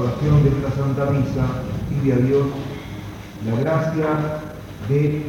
oración 0.00 0.42
de 0.42 0.50
esta 0.50 0.70
Santa 0.72 1.10
Misa 1.10 1.46
pide 1.88 2.12
a 2.12 2.16
Dios 2.16 2.46
la 3.46 3.60
gracia 3.60 4.06
de 4.88 5.22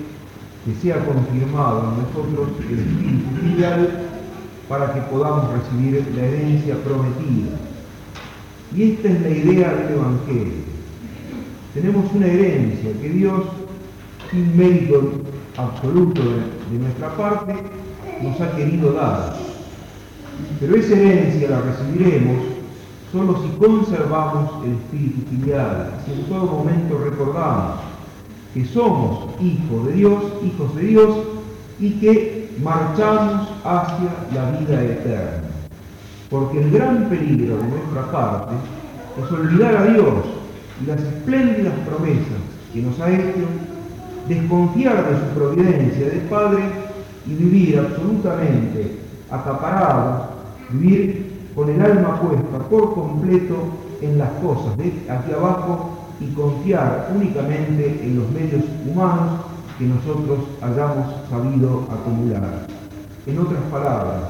que 0.65 0.75
sea 0.81 1.03
confirmado 1.05 1.83
en 1.83 2.03
nosotros 2.03 2.49
el 2.69 2.79
Espíritu 2.79 3.41
filial 3.41 4.01
para 4.67 4.93
que 4.93 5.01
podamos 5.01 5.49
recibir 5.51 6.05
la 6.15 6.23
herencia 6.23 6.75
prometida. 6.83 7.57
Y 8.75 8.91
esta 8.91 9.09
es 9.09 9.21
la 9.21 9.29
idea 9.29 9.73
del 9.73 9.93
Evangelio. 9.93 10.71
Tenemos 11.73 12.11
una 12.13 12.27
herencia 12.27 12.91
que 13.01 13.09
Dios, 13.09 13.43
sin 14.29 14.57
mérito 14.57 15.23
absoluto 15.57 16.21
de, 16.21 16.79
nuestra 16.79 17.15
parte, 17.17 17.53
nos 18.21 18.39
ha 18.39 18.55
querido 18.55 18.93
dar. 18.93 19.35
Pero 20.59 20.75
esa 20.75 20.93
herencia 20.93 21.49
la 21.49 21.61
recibiremos 21.61 22.60
solo 23.11 23.41
si 23.41 23.49
conservamos 23.57 24.63
el 24.63 24.73
espíritu 24.73 25.21
filial, 25.29 25.91
si 26.05 26.13
en 26.13 26.23
todo 26.25 26.45
momento 26.45 26.97
recordamos 27.03 27.79
que 28.53 28.65
somos 28.65 29.25
hijos 29.41 29.87
de 29.87 29.93
Dios, 29.93 30.23
hijos 30.43 30.75
de 30.75 30.81
Dios, 30.83 31.17
y 31.79 31.91
que 31.99 32.51
marchamos 32.63 33.49
hacia 33.63 34.09
la 34.33 34.59
vida 34.59 34.83
eterna. 34.83 35.49
Porque 36.29 36.61
el 36.61 36.71
gran 36.71 37.09
peligro 37.09 37.57
de 37.57 37.67
nuestra 37.67 38.11
parte 38.11 38.55
es 39.21 39.31
olvidar 39.31 39.75
a 39.75 39.85
Dios 39.85 40.13
y 40.81 40.85
las 40.85 41.01
espléndidas 41.01 41.73
promesas 41.85 42.41
que 42.73 42.81
nos 42.81 42.99
ha 42.99 43.09
hecho, 43.09 43.45
desconfiar 44.27 45.09
de 45.09 45.19
su 45.19 45.25
providencia 45.35 46.05
de 46.05 46.19
Padre 46.29 46.63
y 47.27 47.33
vivir 47.33 47.79
absolutamente 47.79 48.97
acaparados, 49.29 50.27
vivir 50.69 51.31
con 51.55 51.69
el 51.69 51.81
alma 51.81 52.19
puesta 52.21 52.57
por 52.69 52.93
completo 52.93 53.55
en 54.01 54.17
las 54.17 54.29
cosas 54.43 54.77
de 54.77 54.93
aquí 55.09 55.33
abajo 55.33 55.89
y 56.19 56.27
confiar 56.33 57.11
únicamente 57.15 58.01
en 58.03 58.19
los 58.19 58.29
medios 58.31 58.63
humanos 58.87 59.41
que 59.77 59.85
nosotros 59.85 60.39
hayamos 60.61 61.07
sabido 61.29 61.83
acumular. 61.91 62.67
En 63.25 63.39
otras 63.39 63.61
palabras, 63.71 64.23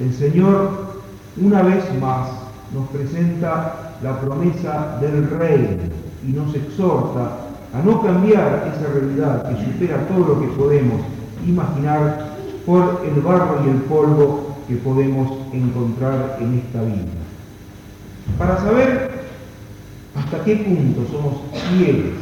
el 0.00 0.12
Señor 0.12 0.88
una 1.40 1.62
vez 1.62 1.84
más 2.00 2.28
nos 2.74 2.88
presenta 2.88 3.94
la 4.02 4.20
promesa 4.20 4.98
del 5.00 5.28
reino 5.30 5.82
y 6.26 6.32
nos 6.32 6.54
exhorta 6.54 7.38
a 7.74 7.82
no 7.84 8.02
cambiar 8.02 8.72
esa 8.74 8.92
realidad 8.92 9.48
que 9.48 9.64
supera 9.64 10.06
todo 10.08 10.34
lo 10.34 10.40
que 10.40 10.48
podemos 10.48 11.00
imaginar 11.46 12.28
por 12.66 13.02
el 13.04 13.20
barro 13.22 13.64
y 13.64 13.70
el 13.70 13.76
polvo 13.82 14.47
que 14.68 14.76
podemos 14.76 15.32
encontrar 15.52 16.36
en 16.40 16.58
esta 16.58 16.82
vida. 16.82 17.06
Para 18.36 18.58
saber 18.58 19.10
hasta 20.14 20.44
qué 20.44 20.56
punto 20.56 21.10
somos 21.10 21.40
fieles, 21.70 22.12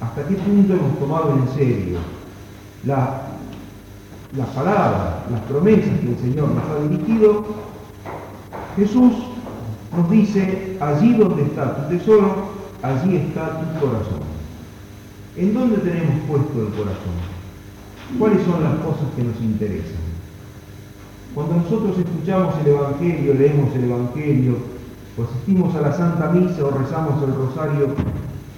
hasta 0.00 0.26
qué 0.26 0.34
punto 0.34 0.74
hemos 0.74 0.98
tomado 0.98 1.38
en 1.38 1.48
serio 1.56 1.98
la, 2.84 3.22
las 4.36 4.48
palabras, 4.48 5.30
las 5.30 5.40
promesas 5.42 6.00
que 6.00 6.08
el 6.08 6.18
Señor 6.18 6.48
nos 6.48 6.64
ha 6.64 6.88
dirigido, 6.88 7.44
Jesús 8.76 9.12
nos 9.96 10.10
dice, 10.10 10.76
allí 10.80 11.14
donde 11.14 11.42
está 11.42 11.76
tu 11.76 11.96
tesoro, 11.96 12.50
allí 12.82 13.16
está 13.16 13.60
tu 13.60 13.80
corazón. 13.86 14.20
¿En 15.36 15.54
dónde 15.54 15.78
tenemos 15.78 16.24
puesto 16.28 16.62
el 16.62 16.68
corazón? 16.74 17.14
¿Cuáles 18.18 18.42
son 18.44 18.64
las 18.64 18.74
cosas 18.76 19.06
que 19.14 19.22
nos 19.22 19.40
interesan? 19.40 20.09
Cuando 21.34 21.56
nosotros 21.56 21.96
escuchamos 21.96 22.54
el 22.60 22.72
Evangelio, 22.72 23.34
leemos 23.34 23.74
el 23.76 23.84
Evangelio, 23.84 24.56
o 25.16 25.22
asistimos 25.22 25.74
a 25.76 25.80
la 25.80 25.92
Santa 25.92 26.30
Misa 26.30 26.64
o 26.64 26.70
rezamos 26.70 27.22
el 27.22 27.34
Rosario, 27.34 27.94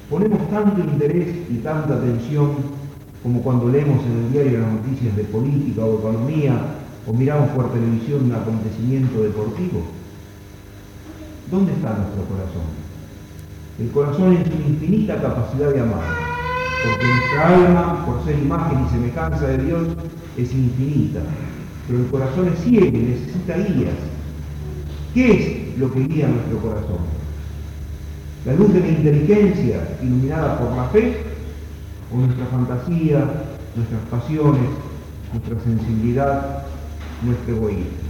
ponemos 0.08 0.48
tanto 0.48 0.80
interés 0.80 1.28
y 1.50 1.58
tanta 1.58 1.94
atención 1.94 2.50
como 3.22 3.42
cuando 3.42 3.68
leemos 3.68 4.02
en 4.04 4.24
el 4.24 4.32
diario 4.32 4.60
las 4.60 4.72
noticias 4.72 5.14
de 5.16 5.24
política 5.24 5.84
o 5.84 5.98
economía 5.98 6.54
o 7.06 7.12
miramos 7.12 7.50
por 7.50 7.72
televisión 7.72 8.24
un 8.24 8.32
acontecimiento 8.32 9.22
deportivo. 9.22 9.82
¿Dónde 11.50 11.72
está 11.72 11.94
nuestro 11.94 12.24
corazón? 12.24 12.72
El 13.78 13.90
corazón 13.90 14.32
en 14.36 14.44
su 14.46 14.52
infinita 14.52 15.20
capacidad 15.20 15.70
de 15.70 15.80
amar, 15.80 16.00
porque 16.84 17.06
nuestra 17.06 17.48
alma, 17.48 18.06
por 18.06 18.24
ser 18.24 18.38
imagen 18.38 18.86
y 18.86 18.90
semejanza 18.90 19.46
de 19.46 19.58
Dios, 19.58 19.88
es 20.36 20.52
infinita, 20.52 21.20
pero 21.86 22.00
el 22.00 22.06
corazón 22.06 22.48
es 22.48 22.64
ciego 22.64 22.86
y 22.86 23.00
necesita 23.00 23.56
guías. 23.56 23.94
¿Qué 25.14 25.32
es 25.32 25.78
lo 25.78 25.92
que 25.92 26.00
guía 26.00 26.28
nuestro 26.28 26.58
corazón? 26.58 26.98
La 28.44 28.54
luz 28.54 28.72
de 28.72 28.80
la 28.80 28.88
inteligencia 28.88 29.96
iluminada 30.02 30.58
por 30.58 30.76
la 30.76 30.84
fe 30.86 31.16
o 32.12 32.18
nuestra 32.18 32.46
fantasía, 32.46 33.18
nuestras 33.76 34.02
pasiones, 34.10 34.68
nuestra 35.32 35.60
sensibilidad, 35.64 36.64
nuestro 37.22 37.56
egoísmo. 37.56 38.02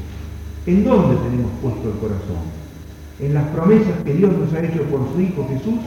¿En 0.67 0.85
dónde 0.85 1.17
tenemos 1.17 1.51
puesto 1.61 1.89
el 1.89 1.99
corazón? 1.99 2.63
en 3.23 3.35
las 3.35 3.45
promesas 3.49 4.03
que 4.05 4.15
Dios 4.15 4.33
nos 4.37 4.53
ha 4.53 4.65
hecho 4.65 4.83
por 4.85 5.01
su 5.13 5.21
Hijo 5.21 5.47
Jesús 5.49 5.79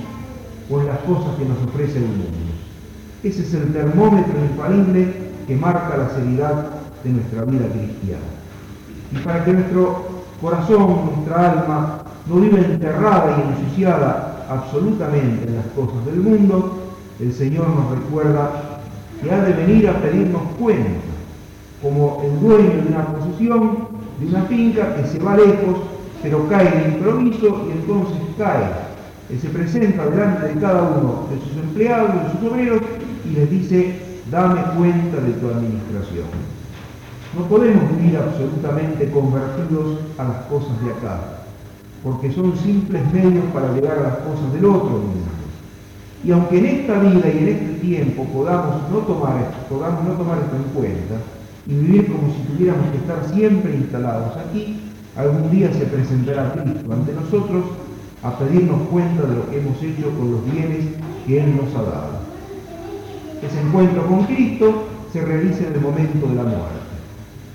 o 0.70 0.80
en 0.80 0.88
las 0.88 1.00
cosas 1.00 1.36
que 1.38 1.46
nos 1.46 1.58
ofrece 1.68 1.98
el 1.98 2.08
mundo. 2.08 2.54
Ese 3.24 3.42
es 3.42 3.54
el 3.54 3.74
termómetro 3.74 4.34
infalible 4.52 5.14
que 5.46 5.56
marca 5.56 5.98
la 5.98 6.10
seriedad 6.10 6.70
de 7.06 7.12
nuestra 7.12 7.46
vida 7.46 7.68
cristiana. 7.68 8.26
Y 9.14 9.18
para 9.20 9.46
que 9.46 9.54
nuestro 9.54 10.24
corazón, 10.42 11.12
nuestra 11.16 11.52
alma, 11.52 12.00
no 12.28 12.36
viva 12.36 12.60
enterrada 12.60 13.38
y 13.38 13.64
ensuciada 13.64 14.46
absolutamente 14.50 15.48
en 15.48 15.56
las 15.56 15.66
cosas 15.68 16.06
del 16.06 16.18
mundo, 16.18 16.80
el 17.22 17.32
Señor 17.32 17.70
nos 17.70 17.92
recuerda 17.92 18.80
que 19.24 19.32
ha 19.32 19.42
de 19.42 19.54
venir 19.54 19.88
a 19.88 20.02
pedirnos 20.02 20.42
cuenta, 20.60 21.00
como 21.82 22.22
el 22.26 22.40
dueño 22.42 22.84
de 22.84 22.90
una 22.90 23.06
posesión, 23.06 23.88
de 24.20 24.26
una 24.28 24.42
finca 24.44 24.96
que 24.96 25.08
se 25.08 25.20
va 25.20 25.38
lejos 25.38 25.78
pero 26.26 26.50
cae 26.50 26.66
de 26.72 26.96
improviso 26.96 27.68
y 27.68 27.72
entonces 27.72 28.18
cae. 28.36 28.66
Él 29.30 29.40
se 29.40 29.48
presenta 29.50 30.06
delante 30.08 30.48
de 30.48 30.60
cada 30.60 30.82
uno 30.82 31.28
de 31.30 31.40
sus 31.40 31.56
empleados, 31.56 32.14
de 32.16 32.32
sus 32.32 32.52
obreros, 32.52 32.82
y 33.26 33.36
les 33.36 33.50
dice, 33.52 33.96
dame 34.32 34.62
cuenta 34.76 35.18
de 35.18 35.34
tu 35.34 35.48
administración. 35.48 36.26
No 37.36 37.44
podemos 37.48 37.84
vivir 37.98 38.18
absolutamente 38.18 39.12
convertidos 39.12 40.00
a 40.18 40.24
las 40.24 40.38
cosas 40.46 40.82
de 40.84 40.92
acá, 40.92 41.20
porque 42.04 42.32
son 42.32 42.56
simples 42.58 43.02
medios 43.14 43.46
para 43.54 43.74
llegar 43.74 43.98
a 44.00 44.04
las 44.04 44.18
cosas 44.20 44.54
del 44.54 44.66
otro 44.66 44.90
mundo. 44.90 45.32
Y 46.24 46.32
aunque 46.32 46.58
en 46.58 46.66
esta 46.66 47.00
vida 47.00 47.30
y 47.30 47.38
en 47.38 47.48
este 47.50 47.74
tiempo 47.82 48.24
podamos 48.26 48.90
no 48.90 49.00
tomar, 49.00 49.52
podamos 49.70 50.04
no 50.06 50.14
tomar 50.14 50.40
esto 50.40 50.56
en 50.56 50.64
cuenta 50.74 51.16
y 51.68 51.74
vivir 51.74 52.12
como 52.12 52.34
si 52.34 52.42
tuviéramos 52.54 52.90
que 52.92 52.98
estar 52.98 53.30
siempre 53.34 53.76
instalados 53.76 54.36
aquí, 54.38 54.80
Algún 55.16 55.50
día 55.50 55.72
se 55.72 55.86
presentará 55.86 56.52
Cristo 56.52 56.92
ante 56.92 57.14
nosotros 57.14 57.64
a 58.22 58.38
pedirnos 58.38 58.82
cuenta 58.90 59.24
de 59.24 59.36
lo 59.36 59.50
que 59.50 59.60
hemos 59.60 59.82
hecho 59.82 60.10
con 60.10 60.30
los 60.30 60.52
bienes 60.52 60.88
que 61.26 61.42
Él 61.42 61.56
nos 61.56 61.74
ha 61.74 61.84
dado. 61.84 62.20
Ese 63.42 63.62
encuentro 63.62 64.06
con 64.08 64.26
Cristo 64.26 64.84
se 65.14 65.24
realiza 65.24 65.68
en 65.68 65.74
el 65.76 65.80
momento 65.80 66.28
de 66.28 66.36
la 66.36 66.44
muerte. 66.44 66.85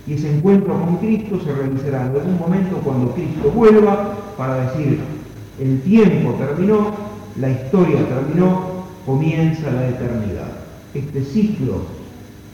Y 0.06 0.15
ese 0.15 0.34
encuentro 0.34 0.78
con 0.81 0.97
Cristo 0.97 1.41
se 1.44 1.53
realizará 1.53 2.06
en 2.06 2.16
algún 2.16 2.38
momento 2.38 2.77
cuando 2.78 3.12
Cristo 3.12 3.50
vuelva 3.55 4.15
para 4.37 4.71
decir, 4.71 5.00
el 5.61 5.83
tiempo 5.83 6.34
terminó, 6.34 6.93
la 7.37 7.50
historia 7.50 7.99
terminó, 8.09 8.84
comienza 9.05 9.71
la 9.71 9.89
eternidad. 9.89 10.50
Este 10.94 11.22
ciclo 11.22 11.83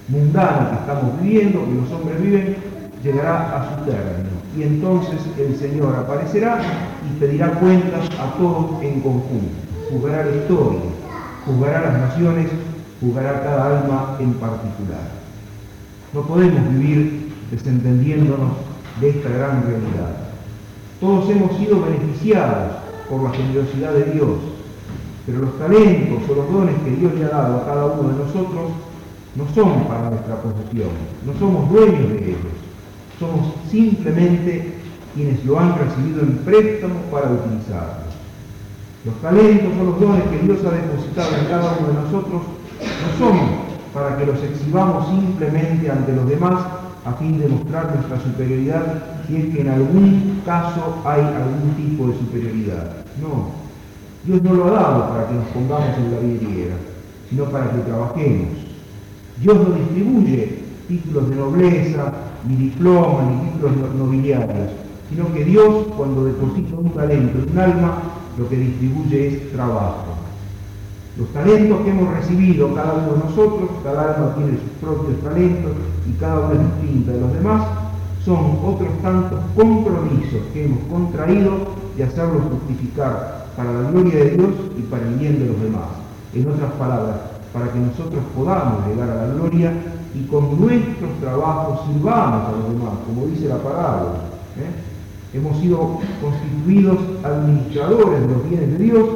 mundano 0.09 0.71
que 0.71 0.77
estamos 0.77 1.21
viviendo, 1.23 1.65
que 1.65 1.75
los 1.75 1.91
hombres 1.93 2.21
viven, 2.21 2.57
llegará 3.03 3.57
a 3.57 3.79
su 3.79 3.85
término. 3.85 4.37
Y 4.57 4.63
entonces 4.63 5.21
el 5.39 5.57
Señor 5.57 5.95
aparecerá 5.95 6.61
y 7.09 7.21
pedirá 7.21 7.51
cuentas 7.53 8.09
a 8.19 8.37
todos 8.39 8.83
en 8.83 9.01
conjunto. 9.01 9.55
Juzgará 9.91 10.25
la 10.25 10.37
historia, 10.37 10.81
juzgará 11.45 11.81
las 11.83 11.99
naciones, 12.01 12.49
juzgará 13.01 13.43
cada 13.43 13.79
alma 13.79 14.17
en 14.19 14.33
particular. 14.35 15.17
No 16.13 16.23
podemos 16.23 16.69
vivir 16.71 17.26
desentendiéndonos 17.51 18.53
de 19.01 19.11
esta 19.11 19.29
gran 19.29 19.63
realidad. 19.63 20.17
Todos 21.01 21.29
hemos 21.31 21.57
sido 21.59 21.83
beneficiados 21.83 22.77
por 23.11 23.23
la 23.23 23.31
generosidad 23.31 23.93
de 23.93 24.13
Dios, 24.13 24.39
pero 25.27 25.41
los 25.41 25.59
talentos 25.59 26.23
o 26.31 26.35
los 26.35 26.53
dones 26.53 26.75
que 26.85 26.91
Dios 26.91 27.15
le 27.15 27.25
ha 27.25 27.29
dado 27.29 27.57
a 27.57 27.67
cada 27.67 27.87
uno 27.87 28.09
de 28.09 28.25
nosotros 28.25 28.71
no 29.35 29.45
son 29.55 29.85
para 29.85 30.11
nuestra 30.11 30.37
posesión, 30.43 30.91
no 31.27 31.39
somos 31.39 31.71
dueños 31.71 32.13
de 32.13 32.31
ellos 32.31 32.67
somos 33.19 33.55
simplemente 33.71 34.75
quienes 35.15 35.45
lo 35.45 35.59
han 35.59 35.75
recibido 35.79 36.21
en 36.21 36.39
préstamo 36.39 37.01
para 37.11 37.31
utilizarlo. 37.31 38.07
Los 39.05 39.15
talentos 39.23 39.73
o 39.81 39.85
los 39.85 40.01
dones 40.01 40.25
que 40.25 40.39
Dios 40.39 40.59
ha 40.65 40.71
depositado 40.73 41.37
en 41.37 41.47
cada 41.47 41.79
uno 41.79 41.89
de 41.89 41.95
nosotros 41.95 42.43
no 42.43 43.19
son 43.19 43.39
para 43.95 44.19
que 44.19 44.27
los 44.27 44.43
exhibamos 44.43 45.09
simplemente 45.09 45.91
ante 45.91 46.13
los 46.13 46.29
demás 46.29 46.61
a 47.07 47.13
fin 47.13 47.39
de 47.39 47.49
mostrar 47.49 47.95
nuestra 47.95 48.21
superioridad 48.21 48.83
si 49.27 49.37
es 49.37 49.55
que 49.55 49.61
en 49.61 49.69
algún 49.69 50.43
caso 50.45 51.03
hay 51.05 51.21
algún 51.21 51.75
tipo 51.77 52.09
de 52.09 52.19
superioridad. 52.19 53.05
No, 53.23 53.51
Dios 54.25 54.43
no 54.43 54.55
lo 54.55 54.67
ha 54.67 54.71
dado 54.73 55.09
para 55.11 55.29
que 55.29 55.35
nos 55.35 55.47
pongamos 55.47 55.97
en 55.99 56.13
la 56.13 56.19
vidriera, 56.19 56.75
sino 57.31 57.45
para 57.45 57.71
que 57.71 57.79
trabajemos. 57.79 58.49
Dios 59.41 59.57
no 59.57 59.75
distribuye 59.77 60.59
títulos 60.89 61.31
de 61.31 61.37
nobleza, 61.37 62.13
ni 62.49 62.57
diplomas, 62.57 63.27
ni 63.27 63.51
títulos 63.51 63.95
nobiliarios, 63.95 64.71
sino 65.09 65.33
que 65.33 65.45
Dios, 65.45 65.87
cuando 65.97 66.25
deposita 66.25 66.77
un 66.77 66.91
talento 66.91 67.39
en 67.39 67.53
un 67.53 67.59
alma, 67.59 68.03
lo 68.37 68.49
que 68.49 68.57
distribuye 68.57 69.29
es 69.29 69.53
trabajo. 69.53 70.16
Los 71.19 71.29
talentos 71.33 71.81
que 71.81 71.91
hemos 71.91 72.13
recibido 72.13 72.75
cada 72.75 72.93
uno 72.93 73.13
de 73.15 73.19
nosotros, 73.21 73.71
cada 73.83 74.15
alma 74.15 74.35
tiene 74.35 74.59
sus 74.59 74.71
propios 74.81 75.19
talentos 75.23 75.73
y 76.07 76.13
cada 76.21 76.41
uno 76.41 76.53
es 76.53 76.83
distinta 76.83 77.13
de 77.13 77.21
los 77.21 77.33
demás, 77.33 77.63
son 78.23 78.59
otros 78.63 78.91
tantos 79.03 79.41
compromisos 79.57 80.41
que 80.53 80.67
hemos 80.67 80.81
contraído 80.91 81.53
de 81.97 82.05
hacerlos 82.05 82.43
justificar 82.51 83.47
para 83.57 83.73
la 83.73 83.91
gloria 83.91 84.17
de 84.17 84.31
Dios 84.33 84.51
y 84.77 84.83
para 84.83 85.09
el 85.09 85.15
bien 85.15 85.39
de 85.39 85.47
los 85.47 85.63
demás. 85.63 85.89
En 86.35 86.51
otras 86.51 86.73
palabras, 86.73 87.17
para 87.53 87.73
que 87.73 87.79
nosotros 87.79 88.23
podamos 88.37 88.87
llegar 88.87 89.09
a 89.09 89.27
la 89.27 89.35
gloria 89.35 89.73
y 90.15 90.27
con 90.27 90.61
nuestros 90.61 91.11
trabajos 91.21 91.81
sirvamos 91.87 92.49
a 92.49 92.53
los 92.53 92.73
demás, 92.73 92.95
como 93.07 93.27
dice 93.27 93.49
la 93.49 93.57
parábola. 93.57 94.21
¿eh? 94.59 95.37
Hemos 95.37 95.59
sido 95.61 95.99
constituidos 96.21 96.99
administradores 97.25 98.21
de 98.21 98.29
los 98.29 98.49
bienes 98.51 98.79
de 98.79 98.85
Dios, 98.85 99.09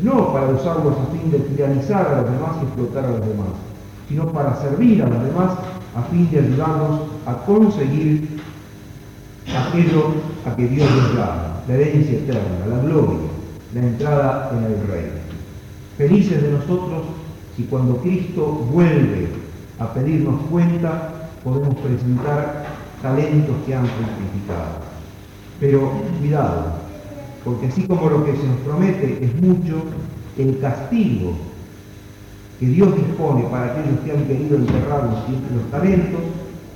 no 0.00 0.32
para 0.32 0.48
usarlos 0.48 0.94
a 0.94 1.12
fin 1.12 1.30
de 1.30 1.38
tiranizar 1.40 2.06
a 2.06 2.22
los 2.22 2.30
demás 2.30 2.56
y 2.60 2.64
explotar 2.64 3.04
a 3.04 3.10
los 3.10 3.20
demás, 3.20 3.48
sino 4.08 4.26
para 4.32 4.56
servir 4.56 5.02
a 5.02 5.08
los 5.08 5.24
demás 5.24 5.50
a 5.96 6.02
fin 6.10 6.30
de 6.30 6.38
ayudarnos 6.38 7.00
a 7.26 7.34
conseguir 7.44 8.40
aquello 9.46 10.12
a 10.46 10.54
que 10.54 10.68
Dios 10.68 10.88
nos 10.90 11.14
llama, 11.14 11.62
la 11.66 11.74
herencia 11.74 12.18
eterna, 12.18 12.66
la 12.68 12.78
gloria, 12.78 13.28
la 13.74 13.80
entrada 13.80 14.50
en 14.52 14.64
el 14.64 14.86
reino. 14.86 15.18
Felices 15.96 16.42
de 16.42 16.52
nosotros 16.52 17.02
si 17.58 17.64
cuando 17.64 17.96
Cristo 17.96 18.66
vuelve 18.70 19.26
a 19.80 19.92
pedirnos 19.92 20.42
cuenta, 20.48 21.28
podemos 21.42 21.74
presentar 21.74 22.66
talentos 23.02 23.56
que 23.66 23.74
han 23.74 23.84
fructificado. 23.84 24.78
Pero 25.58 25.90
cuidado, 26.20 26.74
porque 27.48 27.68
así 27.68 27.84
como 27.84 28.10
lo 28.10 28.26
que 28.26 28.32
se 28.32 28.46
nos 28.46 28.58
promete 28.58 29.24
es 29.24 29.34
mucho, 29.40 29.82
el 30.36 30.58
castigo 30.60 31.32
que 32.60 32.66
Dios 32.66 32.94
dispone 32.94 33.44
para 33.44 33.72
aquellos 33.72 34.00
que 34.04 34.12
han 34.12 34.24
querido 34.26 34.56
enterrar 34.58 35.04
los, 35.04 35.70
talentos, 35.70 36.20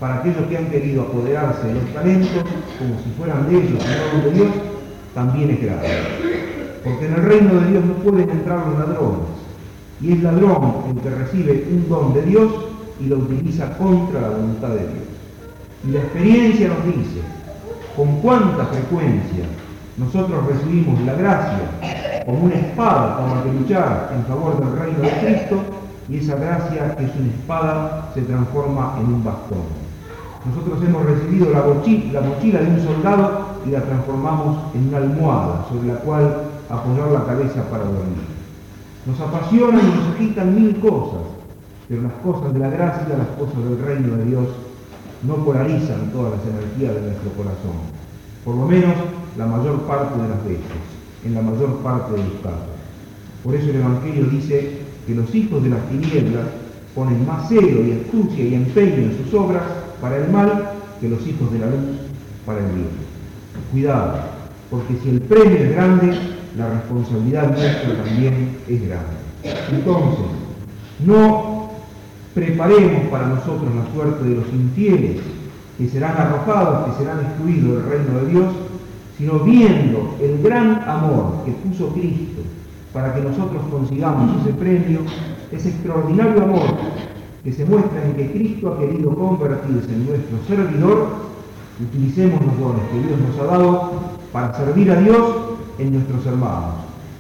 para 0.01 0.21
aquellos 0.21 0.47
que 0.49 0.57
han 0.57 0.71
querido 0.71 1.03
apoderarse 1.03 1.69
de 1.69 1.75
los 1.75 1.93
talentos, 1.93 2.45
como 2.79 2.95
si 3.05 3.11
fueran 3.19 3.51
de 3.51 3.57
ellos 3.57 3.85
y 3.85 4.17
no 4.17 4.25
de 4.25 4.31
Dios, 4.31 4.49
también 5.15 5.51
es 5.51 5.61
grave. 5.61 5.89
Porque 6.83 7.07
en 7.07 7.13
el 7.13 7.23
reino 7.23 7.61
de 7.61 7.71
Dios 7.71 7.85
no 7.85 7.95
pueden 7.97 8.31
entrar 8.31 8.67
los 8.67 8.79
ladrones. 8.79 9.29
Y 10.01 10.13
es 10.13 10.23
ladrón 10.23 10.75
el 10.89 11.03
que 11.03 11.11
recibe 11.11 11.67
un 11.71 11.87
don 11.87 12.15
de 12.15 12.23
Dios 12.23 12.51
y 12.99 13.09
lo 13.09 13.19
utiliza 13.19 13.77
contra 13.77 14.23
la 14.23 14.29
voluntad 14.31 14.69
de 14.69 14.79
Dios. 14.79 15.05
Y 15.87 15.91
la 15.91 15.99
experiencia 15.99 16.69
nos 16.69 16.87
dice 16.87 17.21
con 17.95 18.21
cuánta 18.23 18.65
frecuencia 18.65 19.45
nosotros 19.99 20.47
recibimos 20.47 21.01
la 21.03 21.15
gracia 21.15 22.23
como 22.25 22.45
una 22.45 22.55
espada 22.55 23.17
con 23.17 23.37
la 23.37 23.43
que 23.43 23.53
luchar 23.53 24.13
en 24.17 24.25
favor 24.25 24.59
del 24.59 24.79
reino 24.79 25.01
de 25.01 25.11
Cristo 25.21 25.61
y 26.09 26.17
esa 26.19 26.37
gracia 26.37 26.97
que 26.97 27.05
es 27.05 27.11
una 27.15 27.29
espada 27.29 28.11
se 28.15 28.23
transforma 28.23 28.97
en 28.99 29.07
un 29.07 29.25
bastón. 29.25 29.83
Nosotros 30.45 30.83
hemos 30.83 31.05
recibido 31.05 31.51
la 31.51 31.63
mochila, 31.63 32.21
la 32.21 32.27
mochila 32.27 32.61
de 32.61 32.71
un 32.71 32.81
soldado 32.81 33.47
y 33.67 33.71
la 33.71 33.81
transformamos 33.83 34.75
en 34.75 34.89
una 34.89 34.97
almohada 34.97 35.67
sobre 35.69 35.89
la 35.89 35.95
cual 36.01 36.37
apoyar 36.71 37.09
la 37.09 37.25
cabeza 37.25 37.63
para 37.71 37.85
dormir. 37.85 38.33
Nos 39.07 39.21
apasionan 39.21 39.81
y 39.81 39.97
nos 39.99 40.15
agitan 40.15 40.55
mil 40.55 40.81
cosas, 40.81 41.23
pero 41.89 42.03
las 42.03 42.13
cosas 42.25 42.53
de 42.55 42.59
la 42.59 42.69
gracia, 42.71 43.17
las 43.17 43.29
cosas 43.39 43.63
del 43.63 43.79
reino 43.85 44.17
de 44.17 44.25
Dios, 44.25 44.49
no 45.23 45.37
polarizan 45.37 46.11
todas 46.13 46.33
las 46.33 46.43
energías 46.47 46.95
de 46.95 47.03
nuestro 47.03 47.31
corazón, 47.33 47.79
por 48.45 48.57
lo 48.57 48.67
menos 48.67 48.95
la 49.37 49.47
mayor 49.47 49.83
parte 49.83 50.21
de 50.21 50.29
las 50.29 50.45
veces, 50.45 50.63
en 51.25 51.35
la 51.35 51.43
mayor 51.43 51.79
parte 51.79 52.13
de 52.13 52.19
los 52.19 52.35
casos. 52.43 52.73
Por 53.43 53.55
eso 53.55 53.71
el 53.71 53.77
Evangelio 53.77 54.27
dice 54.27 54.79
que 55.07 55.15
los 55.15 55.35
hijos 55.35 55.63
de 55.63 55.71
las 55.71 55.89
tinieblas 55.89 56.47
ponen 56.95 57.27
más 57.27 57.49
celo 57.49 57.85
y 57.85 57.93
astucia 57.93 58.45
y 58.45 58.55
empeño 58.55 59.11
en 59.11 59.19
sus 59.25 59.35
obras 59.35 59.63
para 60.01 60.17
el 60.19 60.31
mal 60.31 60.73
que 61.01 61.09
los 61.09 61.27
hijos 61.27 61.53
de 61.53 61.59
la 61.59 61.67
luz 61.67 61.81
para 62.47 62.61
el 62.61 62.67
bien. 62.67 62.89
Cuidado, 63.73 64.21
porque 64.71 64.97
si 65.03 65.09
el 65.09 65.21
premio 65.23 65.59
es 65.59 65.71
grande, 65.73 66.19
la 66.57 66.69
responsabilidad 66.69 67.57
nuestra 67.57 68.05
también 68.05 68.59
es 68.69 68.89
grande. 68.89 69.23
Entonces, 69.73 70.27
no 71.05 71.71
preparemos 72.35 73.09
para 73.11 73.29
nosotros 73.29 73.69
la 73.75 73.93
suerte 73.93 74.25
de 74.25 74.37
los 74.37 74.49
infieles, 74.53 75.21
que 75.79 75.89
serán 75.89 76.17
arrojados, 76.17 76.91
que 76.91 77.03
serán 77.03 77.21
excluidos 77.21 77.83
del 77.83 77.91
reino 77.91 78.21
de 78.21 78.31
Dios, 78.31 78.55
sino 79.23 79.39
viendo 79.39 80.17
el 80.21 80.43
gran 80.43 80.83
amor 80.85 81.45
que 81.45 81.53
puso 81.53 81.91
Cristo 81.93 82.43
para 82.93 83.15
que 83.15 83.21
nosotros 83.21 83.63
consigamos 83.71 84.41
ese 84.41 84.53
premio, 84.55 84.99
ese 85.53 85.69
extraordinario 85.69 86.43
amor 86.43 86.63
que 87.45 87.53
se 87.53 87.65
muestra 87.65 88.05
en 88.05 88.15
que 88.15 88.33
Cristo 88.33 88.73
ha 88.73 88.81
querido 88.81 89.15
convertirse 89.15 89.93
en 89.93 90.07
nuestro 90.07 90.39
servidor, 90.49 91.07
utilicemos 91.81 92.45
los 92.45 92.59
dones 92.59 92.83
que 92.91 92.99
Dios 92.99 93.21
nos 93.21 93.39
ha 93.39 93.59
dado 93.59 93.93
para 94.33 94.55
servir 94.55 94.91
a 94.91 95.01
Dios 95.01 95.37
en 95.79 95.93
nuestros 95.93 96.27
hermanos, 96.27 96.75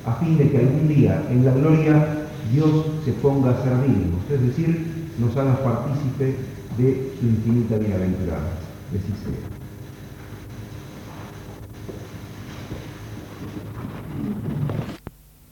a 0.04 0.14
fin 0.14 0.36
de 0.38 0.50
que 0.50 0.58
algún 0.58 0.88
día 0.88 1.22
en 1.30 1.44
la 1.44 1.52
gloria 1.52 2.26
Dios 2.52 2.84
se 3.04 3.12
ponga 3.12 3.52
a 3.52 3.62
servirnos, 3.62 4.28
es 4.28 4.42
decir, 4.42 5.06
nos 5.20 5.36
haga 5.36 5.56
partícipe 5.62 6.34
de 6.78 7.12
su 7.20 7.26
infinita 7.26 7.78
bienaventuranza. 7.78 8.58
Sea. 8.90 9.61